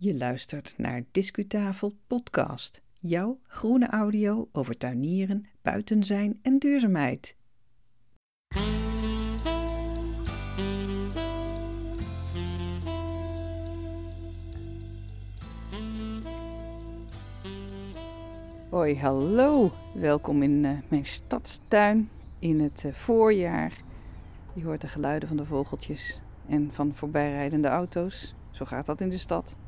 [0.00, 7.36] Je luistert naar Discutafel Podcast, jouw groene audio over tuinieren, buiten zijn en duurzaamheid.
[18.70, 19.72] Hoi, hallo.
[19.94, 23.72] Welkom in uh, mijn stadstuin in het uh, voorjaar.
[24.52, 28.34] Je hoort de geluiden van de vogeltjes en van voorbijrijdende auto's.
[28.50, 29.58] Zo gaat dat in de stad.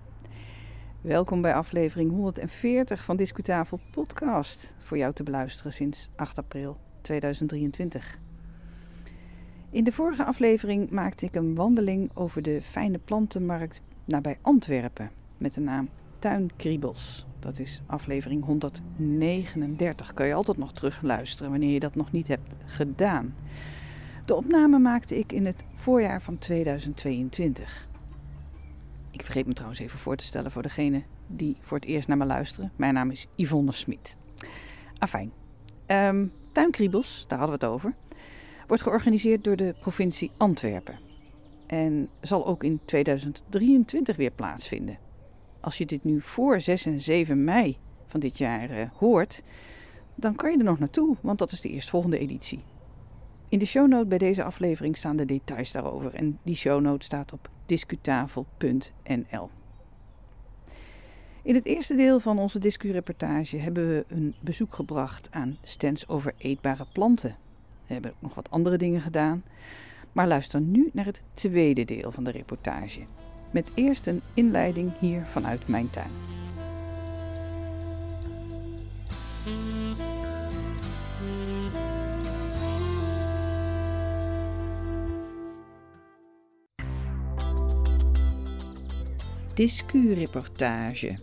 [1.01, 4.77] Welkom bij aflevering 140 van Discutafel Podcast.
[4.79, 8.19] Voor jou te beluisteren sinds 8 april 2023.
[9.71, 15.11] In de vorige aflevering maakte ik een wandeling over de fijne plantenmarkt nabij Antwerpen.
[15.39, 17.27] Met de naam Tuinkriebels.
[17.39, 20.15] Dat is aflevering 139.
[20.15, 23.35] Kan je altijd nog terugluisteren wanneer je dat nog niet hebt gedaan.
[24.25, 27.89] De opname maakte ik in het voorjaar van 2022.
[29.21, 32.17] Ik vergeet me trouwens even voor te stellen voor degene die voor het eerst naar
[32.17, 32.73] me luisteren.
[32.77, 34.17] Mijn naam is Yvonne Smit.
[34.99, 35.33] Afijn.
[35.87, 37.95] Um, Tuinkriebels, daar hadden we het over,
[38.67, 40.99] wordt georganiseerd door de provincie Antwerpen.
[41.67, 44.99] En zal ook in 2023 weer plaatsvinden.
[45.61, 49.43] Als je dit nu voor 6 en 7 mei van dit jaar uh, hoort,
[50.15, 52.63] dan kan je er nog naartoe, want dat is de eerstvolgende editie.
[53.49, 57.51] In de shownote bij deze aflevering staan de details daarover en die shownote staat op
[57.71, 59.51] discutafel.nl.
[61.43, 66.35] In het eerste deel van onze discureportage hebben we een bezoek gebracht aan stands over
[66.39, 67.37] eetbare planten.
[67.87, 69.45] We hebben ook nog wat andere dingen gedaan,
[70.13, 73.01] maar luister nu naar het tweede deel van de reportage.
[73.53, 76.11] Met eerst een inleiding hier vanuit mijn tuin.
[89.61, 91.19] Discureportage.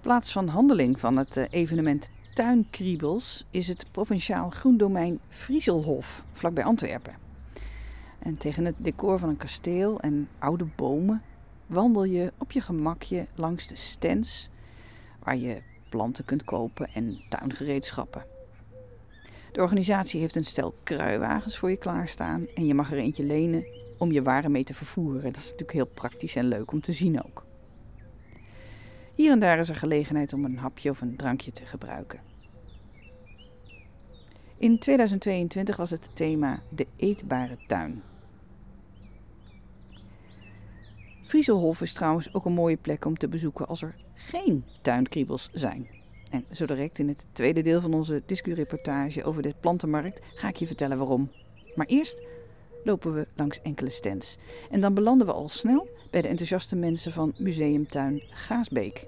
[0.00, 7.16] Plaats van handeling van het eh, evenement Tuinkriebels is het provinciaal groendomein Frieselhof, vlakbij Antwerpen.
[8.18, 11.22] En tegen het decor van een kasteel en oude bomen
[11.66, 14.50] wandel je op je gemakje langs de stands
[15.22, 18.24] waar je planten kunt kopen en tuingereedschappen.
[19.52, 23.64] De organisatie heeft een stel kruiwagens voor je klaarstaan en je mag er eentje lenen
[23.98, 25.22] om je waren mee te vervoeren.
[25.22, 27.46] Dat is natuurlijk heel praktisch en leuk om te zien ook.
[29.14, 32.20] Hier en daar is er gelegenheid om een hapje of een drankje te gebruiken.
[34.58, 38.02] In 2022 was het thema de eetbare tuin.
[41.26, 45.88] Frieselhof is trouwens ook een mooie plek om te bezoeken als er geen tuinkriebels zijn.
[46.30, 50.56] En zo direct in het tweede deel van onze discureportage over de plantenmarkt ga ik
[50.56, 51.30] je vertellen waarom.
[51.74, 52.22] Maar eerst
[52.84, 54.38] lopen we langs enkele stands.
[54.70, 59.06] En dan belanden we al snel bij de enthousiaste mensen van Museumtuin Gaasbeek.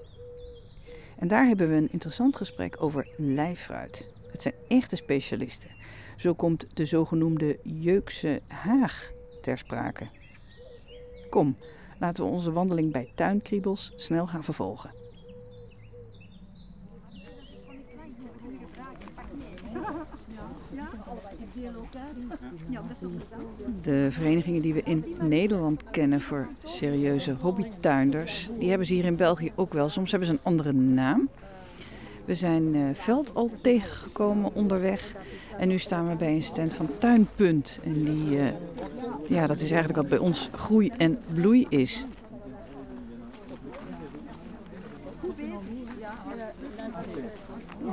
[1.17, 4.09] En daar hebben we een interessant gesprek over lijffruit.
[4.31, 5.71] Het zijn echte specialisten.
[6.17, 9.11] Zo komt de zogenoemde Jeukse Haag
[9.41, 10.07] ter sprake.
[11.29, 11.57] Kom,
[11.99, 15.00] laten we onze wandeling bij tuinkriebels snel gaan vervolgen.
[23.81, 29.15] De verenigingen die we in Nederland kennen voor serieuze hobbytuinders, die hebben ze hier in
[29.15, 29.89] België ook wel.
[29.89, 31.29] Soms hebben ze een andere naam.
[32.25, 35.15] We zijn uh, Veld al tegengekomen onderweg.
[35.57, 37.79] En nu staan we bij een stand van Tuinpunt.
[37.83, 38.47] En die, uh,
[39.27, 42.05] ja, dat is eigenlijk wat bij ons groei en bloei is.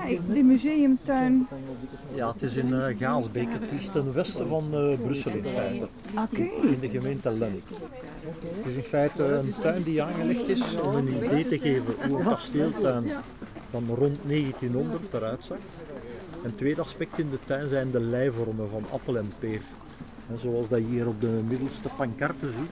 [0.06, 1.48] Ja, de museumtuin.
[2.14, 3.52] Ja, het is in uh, Gaalsbeek.
[3.52, 5.88] Het is ten westen van uh, Brussel in feite.
[6.10, 6.50] Okay.
[6.62, 7.64] In de gemeente Lennik.
[8.22, 12.18] Het is in feite een tuin die aangelegd is om een idee te geven hoe
[12.18, 13.10] een kasteeltuin
[13.70, 15.58] van rond 1900 eruit zag.
[16.42, 19.62] Een tweede aspect in de tuin zijn de leivormen van appel en peer.
[20.30, 22.70] En zoals dat je hier op de middelste pancarte ziet.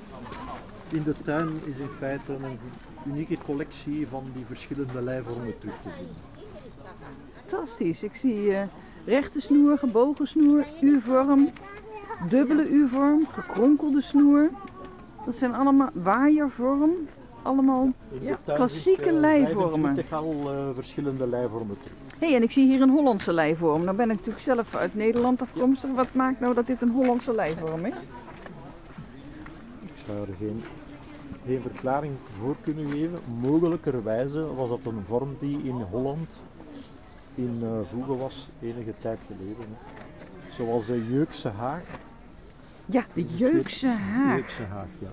[0.91, 2.59] In de tuin is in feite een
[3.06, 6.54] unieke collectie van die verschillende leivormen terug te zien.
[7.32, 8.03] Fantastisch.
[8.03, 8.62] Ik zie uh,
[9.04, 11.50] rechte snoer, gebogen snoer, U-vorm,
[12.28, 14.50] dubbele U-vorm, gekronkelde snoer.
[15.24, 16.91] Dat zijn allemaal waaiervorm.
[17.42, 19.98] Allemaal ja, klassieke uh, leivormen.
[19.98, 21.97] Ik al uh, verschillende leivormen terug.
[22.18, 23.84] Hé, hey, en ik zie hier een Hollandse leivorm.
[23.84, 25.91] Nou ben ik natuurlijk zelf uit Nederland afkomstig.
[25.91, 27.94] Wat maakt nou dat dit een Hollandse leivorm is?
[29.82, 30.62] Ik zou er geen,
[31.47, 33.18] geen verklaring voor kunnen geven.
[33.41, 36.41] Mogelijkerwijze was dat een vorm die in Holland
[37.36, 39.56] in uh, voegen was enige tijd geleden.
[39.68, 40.53] Hè.
[40.53, 41.83] Zoals de Jeukse Haag.
[42.86, 44.36] Ja, de Jeukse Haag.
[44.36, 45.09] Jeukse Haag, ja.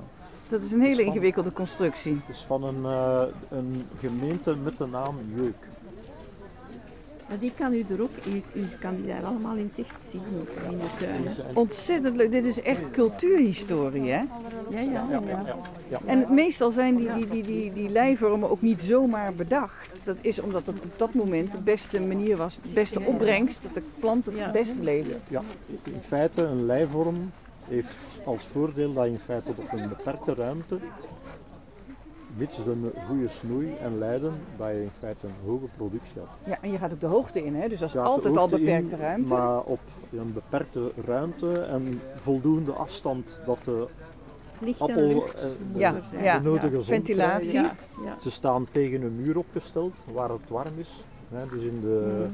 [0.49, 2.19] Dat is een hele van- ingewikkelde constructie.
[2.25, 5.67] Het is van een, eh, een gemeente met de naam Jeuk.
[7.33, 10.21] Maar die kan u er ook, u, u kan die daar allemaal in dicht zien
[10.39, 11.27] ook in de tuin.
[11.27, 11.53] Hè.
[11.53, 12.31] Ontzettend leuk.
[12.31, 14.17] Dit is echt cultuurhistorie, hè?
[14.17, 14.27] Ja,
[14.69, 15.21] ja, ja, ja.
[15.27, 15.55] ja, ja,
[15.89, 15.99] ja.
[16.05, 20.05] En meestal zijn die, die, die, die, die lijvormen ook niet zomaar bedacht.
[20.05, 23.73] Dat is omdat het op dat moment de beste manier was, de beste opbrengst, dat
[23.73, 25.05] de plant het best bleef.
[25.27, 25.41] Ja,
[25.83, 27.31] in feite een lijvorm
[27.67, 27.95] heeft
[28.25, 30.79] als voordeel dat je in feite op een beperkte ruimte,
[32.37, 36.29] mits een goede snoei en leiden, dat je in feite een hoge productie hebt.
[36.45, 37.67] Ja, en je gaat ook de hoogte in, hè?
[37.69, 39.33] dus dat is altijd al in, beperkte ruimte.
[39.33, 39.79] Maar op
[40.11, 43.87] een beperkte ruimte en voldoende afstand dat de
[44.59, 45.33] Licht en appel lucht.
[45.33, 45.41] eh,
[45.73, 46.83] de, Ja, de ja, nodige ja.
[46.83, 47.53] Ventilatie.
[47.53, 48.17] Ja, ja.
[48.21, 51.03] Ze staan tegen een muur opgesteld waar het warm is.
[51.29, 52.25] Hè, dus in de,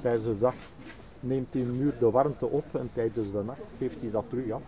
[0.00, 0.54] tijdens de dag
[1.20, 4.62] neemt die muur de warmte op en tijdens de nacht geeft hij dat terug af.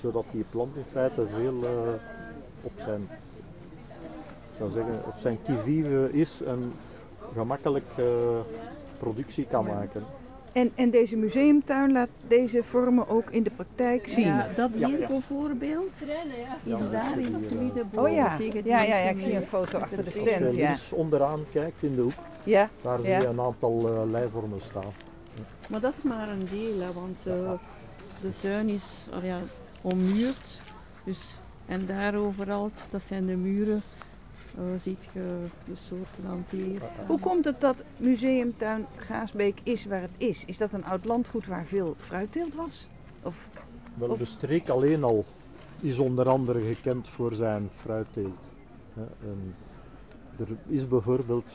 [0.00, 1.70] Zodat die plant in feite veel eh,
[2.62, 3.08] op zijn,
[4.58, 6.72] zou zeggen, op zijn qui-vive is en
[7.34, 8.04] gemakkelijk eh,
[8.98, 10.04] productie kan maken.
[10.52, 14.26] En, en deze museumtuin laat deze vormen ook in de praktijk zien.
[14.26, 15.06] Ja, dat Ja, hier ja.
[15.06, 15.92] bijvoorbeeld
[16.64, 19.46] is daar in het midden Oh ja, tegen die ja, ja, ja, ik zie een
[19.46, 20.52] foto achter de de Als je stand.
[20.52, 22.12] Links onderaan kijkt in de hoek,
[22.44, 23.18] ja, daar zie Ja.
[23.20, 24.92] je een aantal eh, lijvormen staan.
[25.68, 27.50] Maar dat is maar een deel, hè, want eh,
[28.20, 29.38] de tuin is al ja,
[29.82, 30.60] ommuurd.
[31.04, 31.18] Dus,
[31.66, 33.82] en daar overal, dat zijn de muren,
[34.56, 37.06] eh ziet je de soorten hanteer staan.
[37.06, 40.44] Hoe komt het dat museumtuin Gaasbeek is waar het is?
[40.44, 42.88] Is dat een oud landgoed waar veel fruitteelt was?
[43.22, 43.48] Of,
[43.94, 45.24] Wel, Of- de streek alleen al
[45.80, 48.48] is onder andere gekend voor zijn fruitteelt.
[49.20, 49.54] En
[50.38, 51.50] er is bijvoorbeeld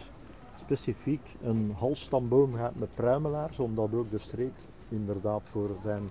[0.59, 4.53] specifiek een halsstamboom gehad met pruimelaars, omdat ook de streek
[4.89, 6.09] inderdaad voor zijn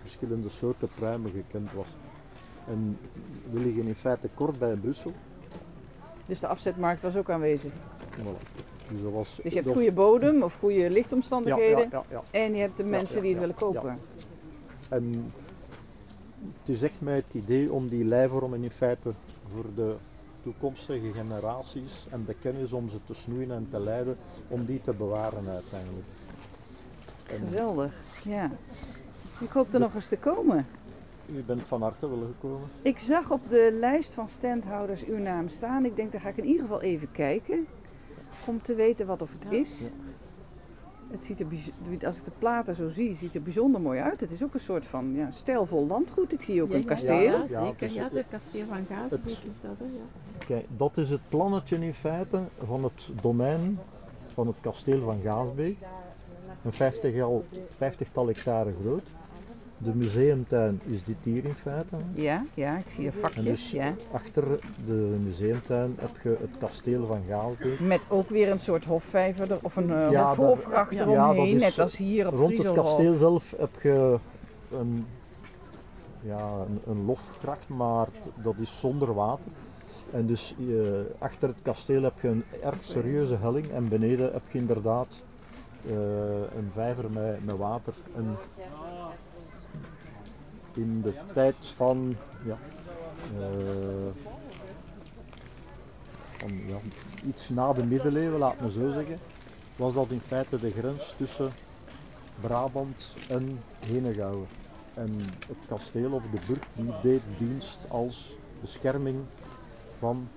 [0.00, 1.88] verschillende soorten pruimen gekend was.
[2.68, 2.98] En
[3.50, 5.12] we liggen in feite kort bij Brussel.
[6.26, 7.72] Dus de afzetmarkt was ook aanwezig.
[8.18, 8.54] Voilà.
[8.90, 11.78] Dus, dat was, Dus je hebt dat- goede bodem of goede lichtomstandigheden.
[11.78, 12.40] ja, ja, ja.
[12.40, 13.98] En je hebt de mensen die het willen kopen.
[14.90, 15.32] En
[16.60, 19.12] het is echt mij het idee om die lijvormen in feite
[19.54, 19.94] voor de
[20.42, 24.16] toekomstige generaties en de kennis om ze te snoeien en te leiden,
[24.48, 26.06] om die te bewaren uiteindelijk.
[27.26, 27.92] En Geweldig,
[28.24, 28.50] ja.
[29.40, 30.66] Ik hoop er nog eens te komen.
[31.28, 32.68] U bent van harte willen gekomen.
[32.82, 35.84] Ik zag op de lijst van standhouders uw naam staan.
[35.84, 37.66] Ik denk, daar ga ik in ieder geval even kijken.
[38.46, 39.58] Om te weten wat of het Ja.
[39.58, 39.90] is.
[41.10, 41.46] Het ziet er,
[42.06, 44.20] als ik de platen zo zie, ziet het er bijzonder mooi uit.
[44.20, 46.32] Het is ook een soort van ja, stijlvol landgoed.
[46.32, 47.20] Ik zie ook Ja, een kasteel.
[47.22, 47.90] Ja, Ja, zeker.
[47.92, 49.70] Ja, het- kasteel van Gaasbeek is dat.
[49.78, 50.02] Hè, ja.
[50.46, 53.78] Kijk, dat is het plannetje in feite van het domein
[54.34, 55.76] van het kasteel van Gaasbeek.
[56.64, 57.44] Een vijftigtal,
[57.76, 59.08] vijftigtal hectare groot.
[59.78, 61.96] De museumtuin is dit hier in feite.
[62.14, 63.44] Ja, ja, ik zie er En vakjes.
[63.44, 63.94] dus Ja.
[64.12, 64.44] achter
[64.86, 67.80] de museumtuin heb je het kasteel van Gaasbeek.
[67.80, 70.34] Met ook weer een soort hofvijver er, of een eh Ja,
[71.34, 71.54] eromheen.
[71.56, 74.18] is net als hier op Rond het kasteel zelf heb je
[74.72, 75.06] een,
[76.22, 78.06] ja, een, een lofgracht, maar
[78.42, 79.50] dat is zonder water.
[80.12, 80.66] En dus eh,
[81.18, 85.22] achter het kasteel heb je een erg serieuze helling en beneden heb je inderdaad
[85.86, 85.92] eh,
[86.56, 87.94] een vijver met, met water.
[88.16, 88.36] En
[90.76, 92.58] in de tijd van, ja,
[93.38, 94.06] eh,
[96.68, 96.76] ja,
[97.26, 99.18] iets na de middeleeuwen, laat me zo zeggen,
[99.76, 101.52] was dat in feite de grens tussen
[102.40, 104.46] Brabant en Henegouwen.
[104.94, 105.10] En
[105.46, 109.18] het kasteel of de burcht die deed dienst als bescherming
[109.98, 110.28] van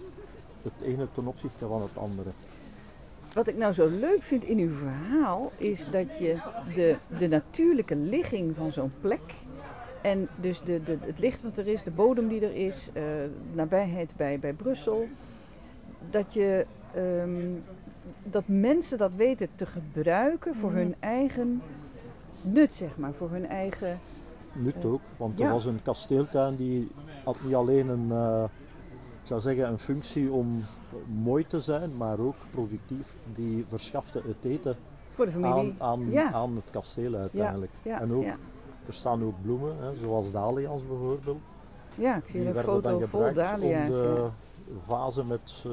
[0.62, 2.30] het ene ten opzichte van het andere.
[3.34, 6.36] Wat ik nou zo leuk vind in uw verhaal is dat je
[6.76, 9.34] de, de natuurlijke ligging van zo'n plek
[10.02, 13.04] en dus de, de, het licht wat er is, de bodem die er is, eh,
[13.54, 15.08] nabijheid bij, bij Brussel,
[16.10, 17.48] dat, je, ehm,
[18.24, 21.62] dat mensen dat weten te gebruiken voor hun eigen
[22.42, 24.00] nut, zeg maar, voor hun eigen.
[24.54, 25.46] Nut ook, want Ja.
[25.46, 26.88] er was een kasteeltuin die
[27.24, 28.44] had niet alleen een, eh,
[29.22, 30.64] ik zou zeggen, een functie om
[31.24, 33.16] mooi te zijn, maar ook productief.
[33.36, 34.76] Die verschafte het eten
[35.12, 35.54] Voor de familie.
[35.54, 36.32] aan, aan, Ja.
[36.32, 37.72] aan het kasteel uiteindelijk.
[37.84, 38.36] ja, en ook, ja.
[38.90, 41.38] Er staan ook bloemen, hè, zoals dahlia's bijvoorbeeld.
[41.96, 43.60] ja, ik zie Die een foto vol dahlia's.
[43.62, 43.88] om ja.
[43.88, 44.30] de
[44.86, 45.72] vazen met eh,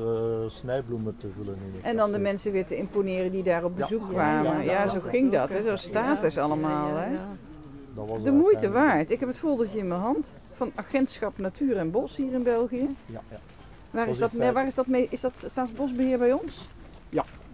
[0.49, 1.55] snijbloemen te vullen.
[1.55, 3.85] In En dan de mensen weer te imponeren die daar op Ja.
[3.87, 4.53] bezoek Ja, kwamen.
[4.53, 5.63] Ja, ja, ja, zo dat ging dat, hè?
[5.63, 6.89] zo status Ja, allemaal.
[6.89, 7.13] ja, ja, Hè?
[7.15, 7.27] ja.
[7.95, 9.11] Dat was De moeite waard.
[9.11, 12.89] Ik heb het foldertje in mijn hand van Agentschap Natuur en Bos hier in België.
[13.07, 13.39] Ja, ja.
[13.91, 15.07] Waar is dat, waar is dat mee?
[15.11, 16.69] Is dat Staatsbosbeheer bij ons?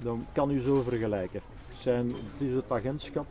[0.02, 1.40] Dan kan u zo vergelijken.
[1.72, 3.26] Zijn, het is het agentschap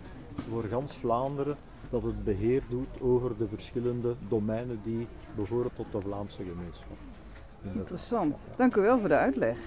[0.49, 1.55] voor gans Vlaanderen
[1.91, 6.97] dat het beheer doet over de verschillende domeinen die behoren tot de Vlaamse gemeenschap.
[7.73, 8.39] Interessant.
[8.55, 9.57] Dank u wel voor de uitleg.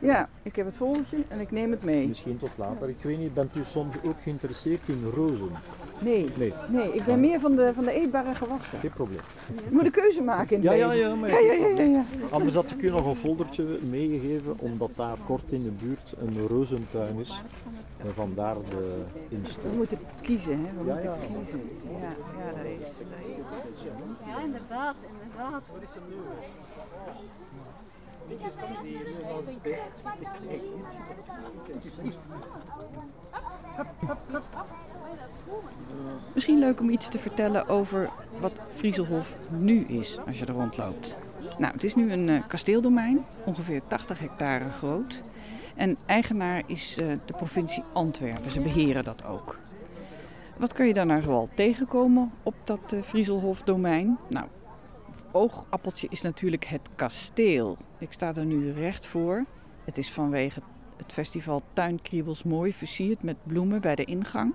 [0.00, 2.06] Ja, ik heb het vogeltje en ik neem het mee.
[2.06, 2.88] Misschien tot later.
[2.88, 5.50] Ik weet niet, bent u soms ook geïnteresseerd in rozen?
[6.00, 6.52] Nee, Nee.
[6.68, 8.78] nee ik ben meer van de, van de eetbare gewassen.
[8.78, 9.20] Geen probleem.
[9.64, 11.14] Je moet een keuze maken in het Ja, ja, ja.
[11.14, 12.04] Maar Ja, ja, ja, ja, ja.
[12.30, 16.46] Anders had ik u nog een foldertje meegegeven, omdat daar kort in de buurt een
[16.46, 17.42] rozentuin is.
[17.96, 18.76] En vandaar de
[19.28, 19.72] We insteek.
[19.76, 20.82] moeten kiezen, hè?
[20.82, 21.16] We Ja, moeten ja.
[21.42, 21.62] kiezen.
[22.00, 22.86] Ja, ja, dat is.
[22.86, 23.18] dat
[23.74, 24.26] is.
[24.26, 25.62] Ja, inderdaad, inderdaad.
[36.34, 38.10] Misschien leuk om iets te vertellen over
[38.40, 41.16] wat Frieselhof nu is als je er rondloopt.
[41.58, 45.22] Nou, het is nu een eh, kasteeldomein, ongeveer 80 hectare groot.
[45.74, 48.50] En eigenaar is eh, de provincie Antwerpen.
[48.50, 49.58] Ze beheren dat ook.
[50.56, 54.18] Wat kun je daar nou zoal tegenkomen op dat eh Frieselhof-domein?
[54.28, 54.46] Nou,
[55.32, 57.76] oogappeltje is natuurlijk het kasteel.
[57.98, 59.44] Ik sta er nu recht voor.
[59.84, 60.60] Het is vanwege
[60.96, 64.54] het festival Tuinkriebels mooi versierd met bloemen bij de ingang.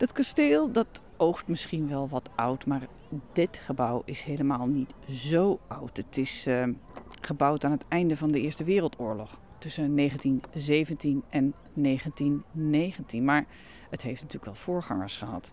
[0.00, 2.86] Dat kasteel dat oogt misschien wel wat oud, maar
[3.32, 5.96] dit gebouw is helemaal niet zo oud.
[5.96, 6.64] Het is eh,
[7.20, 13.24] gebouwd aan het einde van de Eerste Wereldoorlog, tussen 1917 en 1919.
[13.24, 13.46] Maar
[13.90, 15.52] het heeft natuurlijk wel voorgangers gehad.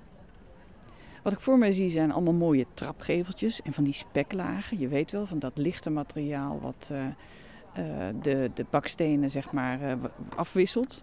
[1.23, 4.79] Wat ik voor mij zie zijn allemaal mooie trapgeveltjes en van die speklagen.
[4.79, 9.81] Je weet wel, van dat lichte materiaal wat eh, eh, de, de bakstenen zeg maar
[9.81, 9.93] eh,
[10.35, 11.01] afwisselt.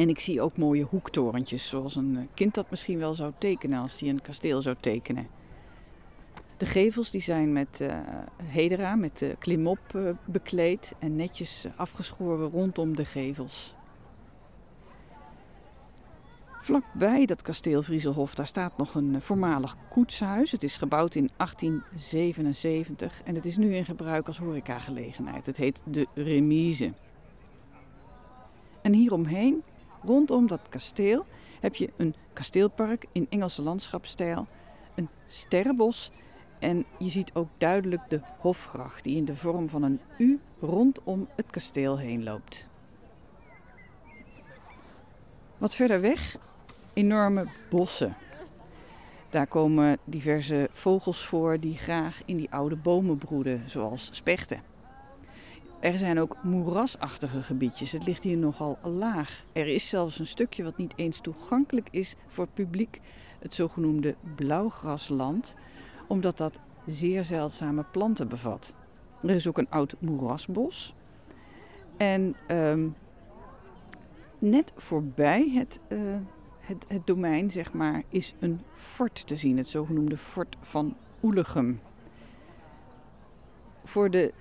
[0.00, 3.80] En ik zie ook mooie hoektorentjes, zoals een eh, kind dat misschien wel zou tekenen
[3.80, 5.26] als hij een kasteel zou tekenen.
[6.56, 7.98] De gevels die zijn met eh,
[8.42, 13.74] hedera, met klimop eh, bekleed en netjes afgeschoren rondom de gevels.
[16.60, 20.50] Vlakbij dat kasteel Vrieselhof daar staat nog een voormalig koetshuis.
[20.50, 25.46] Het is gebouwd in 1877 en het is nu in gebruik als horecagelegenheid.
[25.46, 26.92] Het heet de Remise.
[28.82, 29.62] En hieromheen,
[30.02, 31.26] rondom dat kasteel,
[31.60, 34.46] heb je een kasteelpark in Engelse landschapsstijl,
[34.94, 36.10] een sterrenbos
[36.58, 41.28] en je ziet ook duidelijk de hofgracht die in de vorm van een U rondom
[41.34, 42.68] het kasteel heen loopt.
[45.58, 46.36] Wat verder weg,
[46.92, 48.16] enorme bossen.
[49.30, 54.69] Daar komen diverse vogels voor die graag in die oude bomen broeden, zoals spechten.
[55.80, 57.92] Er zijn ook moerasachtige gebiedjes.
[57.92, 59.44] Het ligt hier nogal laag.
[59.52, 63.00] Er is zelfs een stukje wat niet eens toegankelijk is voor het publiek,
[63.38, 65.56] het zogenoemde blauwgrasland,
[66.08, 68.74] omdat dat zeer zeldzame planten bevat.
[69.22, 70.94] Er is ook een oud moerasbos.
[71.96, 72.88] En ehm,
[74.38, 75.98] net voorbij het, eh,
[76.60, 81.80] het, het domein, zeg maar, is een fort te zien, het zogenoemde fort van Oelegem.
[83.84, 84.32] Voor de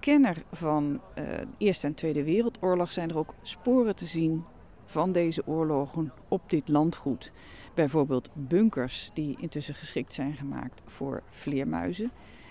[0.00, 4.44] kenner van eh, de Eerste en Tweede Wereldoorlog zijn er ook sporen te zien
[4.84, 7.32] van deze oorlogen op dit landgoed.
[7.74, 12.10] Bijvoorbeeld bunkers die intussen geschikt zijn gemaakt voor vleermuizen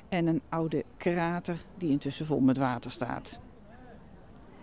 [0.10, 3.40] en een oude krater die intussen vol met water staat.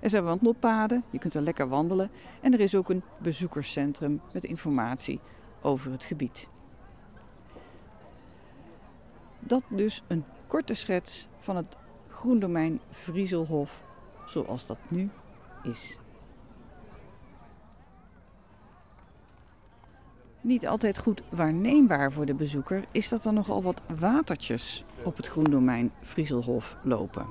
[0.00, 2.10] Er zijn wandelpaden, je kunt er lekker wandelen
[2.40, 5.20] en er is ook een bezoekerscentrum met informatie
[5.62, 6.48] over het gebied.
[9.38, 11.76] Dat dus een korte schets van het
[12.24, 13.82] groendomein Vrieselhof
[14.26, 15.10] zoals dat nu
[15.62, 15.98] is.
[20.40, 25.26] Niet altijd goed waarneembaar voor de bezoeker is dat er nogal wat watertjes op het
[25.26, 27.26] groendomein Vrieselhof lopen.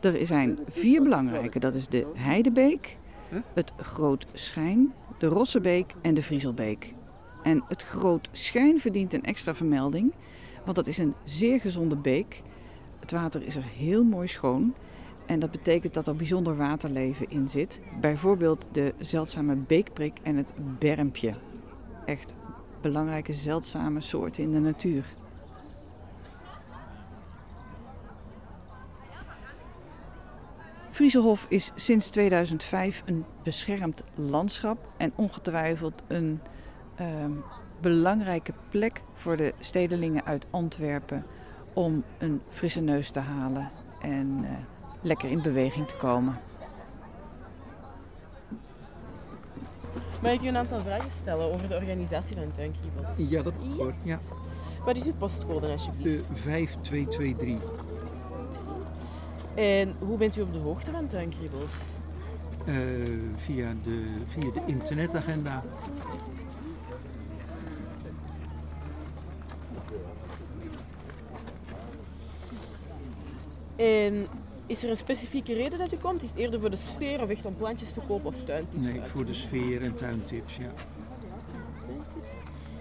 [0.00, 2.98] Er zijn vier belangrijke, dat is de Heidebeek,
[3.54, 6.94] het Groot Schijn, de Rossebeek en de Vrieselbeek.
[7.42, 10.12] En het Groot Schijn verdient een extra vermelding,
[10.64, 12.42] want dat is een zeer gezonde beek.
[13.02, 14.74] Het water is er heel mooi schoon
[15.26, 17.80] en dat betekent dat er bijzonder waterleven in zit.
[18.00, 21.34] Bijvoorbeeld de zeldzame beekprik en het bermpje.
[22.06, 22.34] Echt
[22.80, 25.04] belangrijke zeldzame soorten in de natuur.
[30.90, 36.40] Frieselhof is sinds 2005 een beschermd landschap en ongetwijfeld een
[36.94, 37.32] ehm,
[37.80, 41.24] belangrijke plek voor de stedelingen uit Antwerpen
[41.72, 44.50] om een frisse neus te halen en eh,
[45.00, 46.38] lekker in beweging te komen.
[50.22, 53.08] Mag ik u een aantal vragen stellen over de organisatie van Tuinkriebels?
[53.16, 53.94] Ja, dat mag hoor.
[54.02, 54.20] Ja.
[54.84, 56.24] Wat is uw postcode alsjeblieft?
[56.28, 57.70] De 5223.
[59.54, 61.72] En hoe bent u op de hoogte van Tuinkriebels?
[62.64, 62.74] Eh,
[63.36, 65.62] via, de, via de internetagenda.
[73.82, 74.26] En
[74.66, 76.22] is er een specifieke reden dat u komt?
[76.22, 78.86] Is het eerder voor de sfeer of echt om plantjes te kopen of tuintips?
[78.86, 80.70] Nee, uit voor de sfeer en tuintips, ja.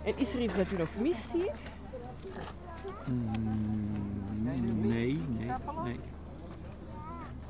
[0.04, 1.52] En is er iets dat u nog mist hier?
[3.08, 5.20] Mm, nee, nee,
[5.84, 6.00] nee.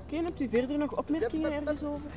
[0.05, 2.09] Oké, en hebt u verder nog opmerkingen ergens over?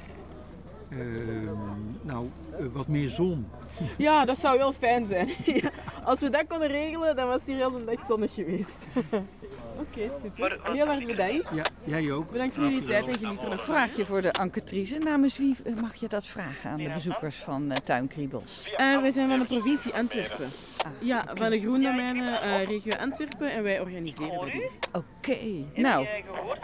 [0.88, 1.56] Ehm,
[2.02, 3.46] nou, eh, wat meer zon.
[3.98, 5.28] Ja, dat zou wel fijn zijn.
[5.62, 5.70] Ja,
[6.04, 8.86] Als we dat konden regelen, dan was hier heel een dag zonnig geweest.
[9.78, 10.58] Oké, super.
[10.62, 11.48] Heel erg bedankt.
[11.54, 12.30] Ja, jij ook.
[12.30, 13.74] Bedankt voor jullie tijd en geniet er nog van.
[13.74, 14.98] Vraagje voor de enquêtrice.
[14.98, 18.72] Namens wie eh, mag je dat vragen aan de bezoekers van eh, Tuinkriebels?
[18.76, 20.50] Eh, wij zijn van de provincie Antwerpen.
[20.76, 24.52] Ah, Ja, van de Groendomeinen eh regio Antwerpen en wij organiseren dit.
[24.52, 24.70] hier.
[24.92, 25.38] Oké,
[25.80, 26.06] nou,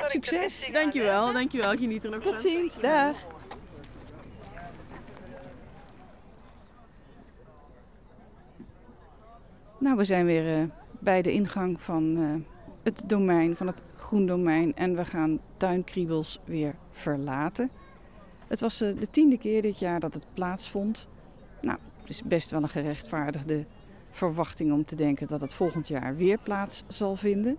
[0.04, 0.70] succes.
[0.72, 1.76] Dankjewel, dankjewel.
[1.76, 2.40] Geniet er nog Tot van.
[2.40, 3.16] ziens, dag.
[9.78, 10.64] Nou, we zijn weer eh,
[10.98, 12.49] bij de ingang van eh,
[12.82, 14.76] het domein, van het groendomein.
[14.76, 17.70] En we gaan Tuinkriebels weer verlaten.
[18.48, 21.08] Het was eh, de tiende keer dit jaar dat het plaatsvond.
[21.60, 23.66] Nou, het is best wel een gerechtvaardigde
[24.10, 27.56] verwachting om te denken dat het volgend jaar weer plaats zal vinden.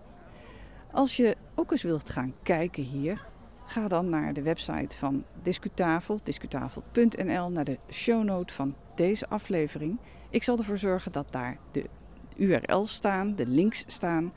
[0.91, 3.29] Als je ook eens wilt gaan kijken hier,
[3.71, 9.97] Ga dan naar de website van Discutafel, discutafel.nl, naar de shownote van deze aflevering.
[10.29, 11.89] Ik zal ervoor zorgen dat daar de
[12.35, 14.33] URL's staan, de links staan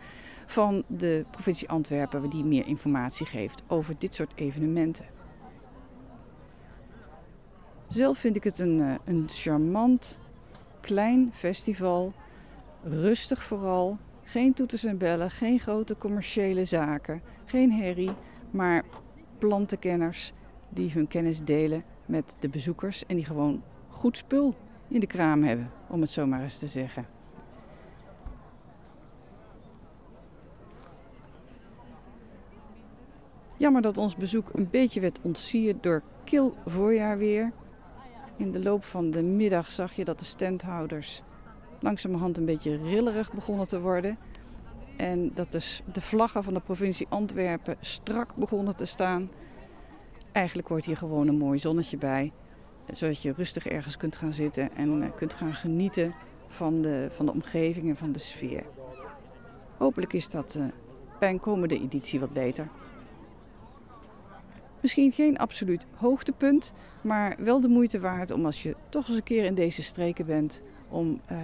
[0.47, 5.07] van de provincie Antwerpen, die meer informatie geeft over dit soort evenementen.
[7.89, 10.21] Zelf vind ik het een, eh, een charmant,
[10.81, 12.13] klein festival.
[12.83, 13.99] Rustig vooral.
[14.23, 18.13] Geen toeters en bellen, geen grote commerciële zaken, geen herrie,
[18.51, 18.83] maar
[19.39, 20.33] plantenkenners
[20.69, 24.55] die hun kennis delen met de bezoekers en die gewoon goed spul
[24.89, 27.07] in de kraam hebben, om het zo maar eens te zeggen.
[33.57, 37.53] Jammer dat ons bezoek een beetje werd ontsierd door kil voorjaarweer.
[38.37, 41.23] In de loop van de middag zag je dat de standhouders
[41.81, 44.19] langzamerhand een beetje rillerig begonnen te worden.
[44.97, 49.31] En dat de, de vlaggen van de provincie Antwerpen strak begonnen te staan.
[50.33, 52.33] Eigenlijk hoort hier gewoon een mooi zonnetje bij.
[52.91, 56.15] Zodat je rustig ergens kunt gaan zitten en eh, kunt gaan genieten
[56.49, 58.65] van de, van de omgeving en van de sfeer.
[59.77, 60.65] Hopelijk is dat eh,
[61.19, 62.69] bij een komende editie wat beter.
[64.85, 69.23] Misschien geen absoluut hoogtepunt, maar wel de moeite waard om als je toch eens een
[69.23, 71.39] keer in deze streken bent, om eh,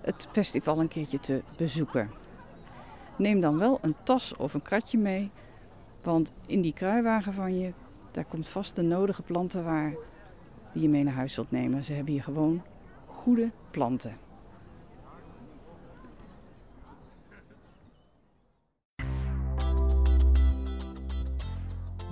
[0.00, 2.10] het festival een keertje te bezoeken.
[3.16, 5.30] Neem dan wel een tas of een kratje mee,
[6.02, 7.72] want in die kruiwagen van je,
[8.10, 9.94] daar komt vast de nodige planten waar
[10.72, 11.84] die je mee naar huis wilt nemen.
[11.84, 12.62] Ze hebben hier gewoon
[13.06, 14.16] goede planten.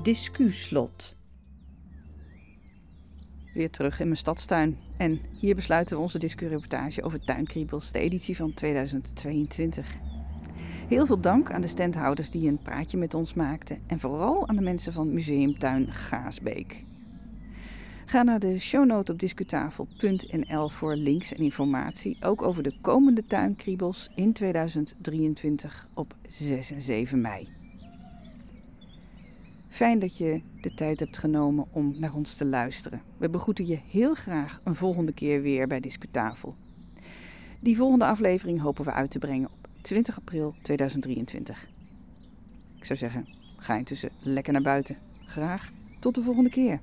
[0.02, 1.16] Discuslot.
[3.54, 4.78] Weer terug in mijn stadstuin.
[4.96, 9.94] En hier besluiten we onze discureportage over tuinkriebels, de editie van 2022.
[10.88, 13.78] Heel veel dank aan de standhouders die een praatje met ons maakten.
[13.86, 16.84] En vooral aan de mensen van Museumtuin Gaasbeek.
[18.06, 22.16] Ga naar de shownote op discutafel.nl voor links en informatie.
[22.20, 27.57] Ook over de komende tuinkriebels in 2023 op 6 en 7 mei.
[29.78, 33.02] Fijn dat je de tijd hebt genomen om naar ons te luisteren.
[33.16, 36.54] We begroeten je heel graag een volgende keer weer bij Discutafel.
[37.60, 41.68] Die volgende aflevering hopen we uit te brengen op 20 april 2023.
[42.76, 44.96] Ik zou zeggen, ga intussen lekker naar buiten.
[45.26, 46.80] Graag tot de volgende keer.